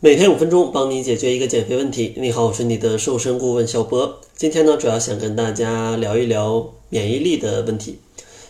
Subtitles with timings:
[0.00, 2.14] 每天五分钟，帮你解决一个减肥问题。
[2.18, 4.20] 你好，我是你的瘦身顾问小博。
[4.36, 7.98] 今天呢，主要想跟大家聊一聊免疫力的问题。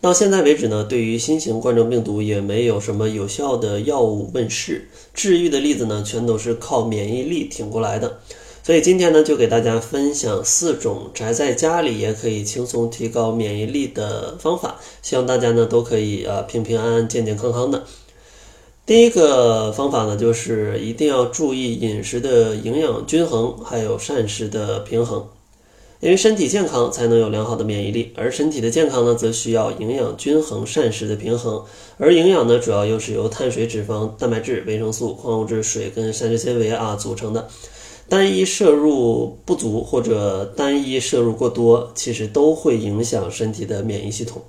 [0.00, 8.20] 到现在为止呢，对于新型冠状病毒也没有什么有效的药物问世，治愈的例子呢，全都是靠免疫力挺过来的。
[8.62, 17.82] 所以今天呢，就给大家分享四种宅在家里也可以轻松提高免疫力的方法，希望大家呢都可以呃平平安安、健健康康的。
[18.84, 25.24] 第一个方法呢，就是一定要注意饮食的营养均衡，还有膳食的平衡。
[26.00, 31.62] 因为身体健康才能有良好的免疫力，而身体的健康呢，则需要营养均衡、膳食的平衡。
[31.96, 37.48] 而营养呢，主要又是由碳水、脂肪、蛋白质、维生素、矿物质、水跟膳食纤维啊组成的。
[38.08, 44.42] 单一摄入不足或者单一摄入过多，其实都会影响身体的免疫系统。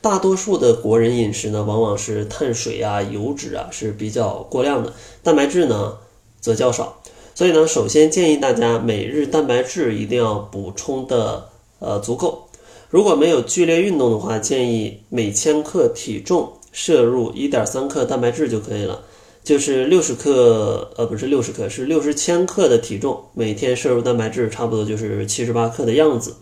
[0.00, 5.98] 大多数的国人饮食呢，往往是碳水啊、油脂啊是比较过量的，蛋白质呢
[6.40, 7.02] 则较少。
[7.34, 12.46] 所以呢，首先建议大家每日蛋白质一定要补充的呃足够。
[12.88, 19.00] 如果没有剧烈运动的话，建议每千克体重摄入一点三克蛋白质就可以了。
[19.42, 26.34] 就是六十克呃不是六十克，是六十千克的体重，每天摄入蛋白质差不多就是七十八克的样子。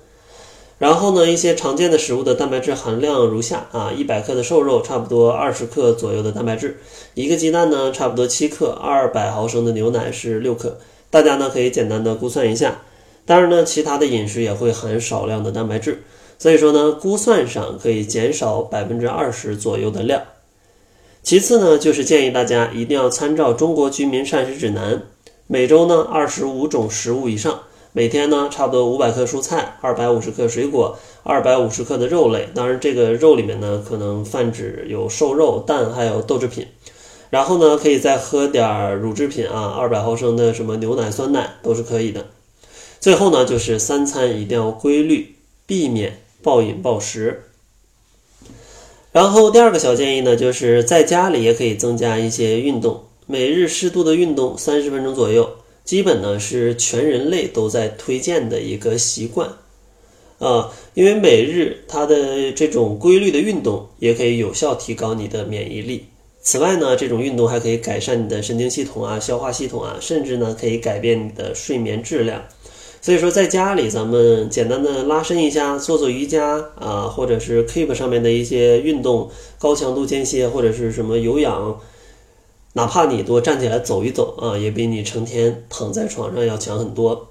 [0.78, 6.68] 然后呢，一些常见的食物的蛋白质含量如下啊：一百克的瘦肉，差不多二十克左右的蛋白质；
[7.14, 10.78] 一个鸡蛋呢，差不多七克；二百毫升的牛奶是六克。
[11.10, 12.82] 大家呢可以简单的估算一下。
[13.26, 16.04] 当然呢，其他的饮食也会含少量的蛋白质，
[16.38, 20.22] 所以说呢，估算上可以减少百分之二十左右的量。
[21.24, 24.94] 其次呢，就是建议大家一定要参照《中国居民膳食指南》，
[25.48, 27.62] 每周呢二十五种食物以上。
[27.98, 32.48] 每天呢，差不多五百克蔬菜，二百五十克水果，二百五十克的肉类。
[32.54, 36.68] 当然，这个肉里面呢，可能泛指有瘦肉、蛋，还有豆制品。
[37.30, 42.26] 然后呢，可以再喝点儿乳制品啊，二百毫升的什么牛奶、酸奶都是可以的。
[43.00, 45.34] 最后呢，就是三餐一定要规律，
[45.66, 47.46] 避免暴饮暴食。
[49.10, 55.50] 然后第二个小建议呢，就是在家里也可以增加一些运动，每日适度的运动三十分钟左右。
[55.88, 59.48] 基本呢是全人类都在推荐的一个习惯，
[60.38, 66.04] 啊，因为每日它的这种规律的运动也可以有效提高你的免疫力。
[66.42, 72.44] 此外呢，这种运动还可以改善你的神经系统啊、消化系统啊，甚至呢可以改变你的睡眠质量。
[73.00, 81.80] 所以说，在家里咱们简单的拉伸一下，做做瑜伽啊，或者是 Keep 上面的一些运动，高强度间歇或者是什么有氧。
[82.74, 87.28] 哪怕你多站起来走一走啊，也比你成天躺在床上要强很多。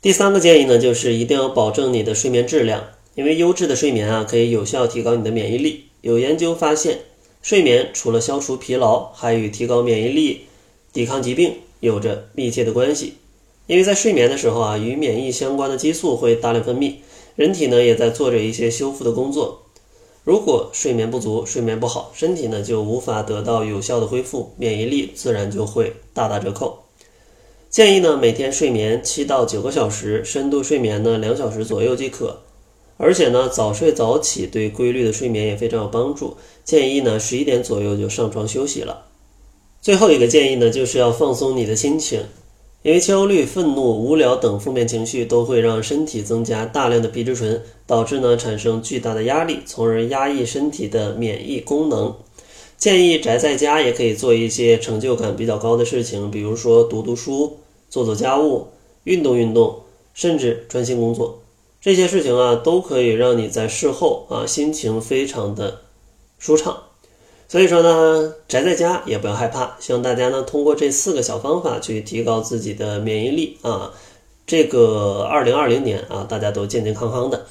[0.00, 2.82] 第三个建议呢，就是一定要保证你的睡眠质量，
[3.14, 5.84] 因为优质的睡眠啊，可以有效提高你的免疫力。
[6.00, 7.00] 有研究发现，
[7.42, 10.46] 睡眠除了消除疲劳，还与提高免疫力、
[10.92, 13.14] 抵抗疾病有着密切的关系。
[13.66, 16.94] 因为在睡眠的时候啊，与免疫相关的激素会大量分泌，
[17.36, 19.66] 人体呢也在做着一些修复的工作。
[20.22, 26.80] 如果睡眠不足、睡眠不好，身体呢就无法得到有效的恢复，免疫力自然就会大打折扣。
[27.70, 32.40] 建议呢每天睡眠七到九个小时，深度睡眠呢两小时左右即可。
[32.98, 36.36] 而且呢早睡早起对规律的睡眠也非常有帮助。
[36.64, 39.06] 建议呢十一点左右就上床休息了。
[39.80, 42.24] 最后一个建议呢就是要放松你的心情。
[42.82, 52.14] 因为焦虑、愤怒、无聊等负面情绪都会让身体增加大量的皮质醇，导致呢产生巨大的压力，从而压抑身体的免疫功能。
[52.78, 57.58] 建议宅在家也可以做一些成就感比较高的事情，比如说读读书、
[57.90, 58.68] 做做家务、
[59.04, 59.80] 运动运动，
[60.14, 61.42] 甚至专心工作。
[61.82, 65.82] 这些事情啊，都可以让你在事后啊心情非常的
[66.38, 66.84] 舒畅。
[67.50, 73.90] 所以说呢，宅在家也不要害怕，希望大家呢通过这四个小方法去提高自己的免疫力啊。
[74.46, 77.44] 这个二零二零年啊，大家都健健康康的。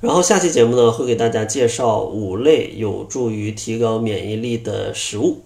[0.00, 5.42] 然后下期节目呢，会给大家介绍五类有助于提高免疫力的食物。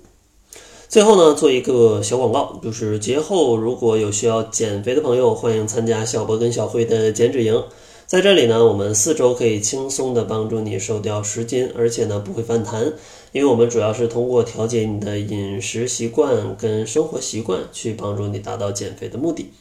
[0.88, 7.60] 最后呢，做一个小广告，就是节后如果有需要减肥的朋友，欢迎参加小博跟小慧的减脂营。
[8.08, 12.94] 在这里呢，我们四周可以轻松的帮助你瘦掉十斤，而且呢不会反弹，
[13.32, 19.52] 因为我们主要是通过调节你的饮食习惯跟生活习惯，去帮助你达到减肥的目的。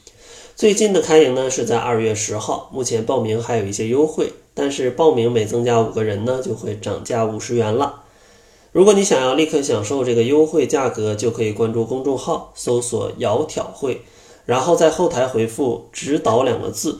[0.55, 8.03] 最近的开营呢是在二月十号，目前报名还有一些优惠，但是报名每增加五个人呢就会涨价五十元了。
[8.71, 14.03] 如果你想要立刻享受这个优惠价格，就可以关注公众号，搜索“窈窕会”，
[14.47, 16.99] 然后在后台回复“指导”两个字。